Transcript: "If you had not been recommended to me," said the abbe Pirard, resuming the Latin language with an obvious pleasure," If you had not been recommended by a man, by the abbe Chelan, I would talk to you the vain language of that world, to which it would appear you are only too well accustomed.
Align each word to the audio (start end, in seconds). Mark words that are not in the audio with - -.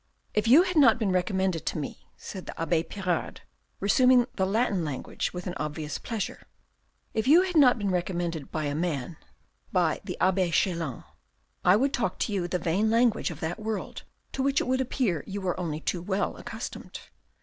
"If 0.41 0.47
you 0.47 0.63
had 0.63 0.77
not 0.77 0.97
been 0.97 1.11
recommended 1.11 1.63
to 1.67 1.77
me," 1.77 2.07
said 2.17 2.47
the 2.47 2.59
abbe 2.59 2.81
Pirard, 2.85 3.41
resuming 3.79 4.25
the 4.33 4.47
Latin 4.47 4.83
language 4.83 5.31
with 5.31 5.45
an 5.45 5.53
obvious 5.57 5.99
pleasure," 5.99 6.47
If 7.13 7.27
you 7.27 7.43
had 7.43 7.55
not 7.55 7.77
been 7.77 7.91
recommended 7.91 8.51
by 8.51 8.63
a 8.63 8.73
man, 8.73 9.17
by 9.71 10.01
the 10.03 10.17
abbe 10.19 10.49
Chelan, 10.49 11.03
I 11.63 11.75
would 11.75 11.93
talk 11.93 12.17
to 12.17 12.33
you 12.33 12.47
the 12.47 12.57
vain 12.57 12.89
language 12.89 13.29
of 13.29 13.41
that 13.41 13.59
world, 13.59 14.01
to 14.31 14.41
which 14.41 14.59
it 14.59 14.65
would 14.65 14.81
appear 14.81 15.23
you 15.27 15.47
are 15.47 15.59
only 15.59 15.79
too 15.81 16.01
well 16.01 16.35
accustomed. 16.35 17.01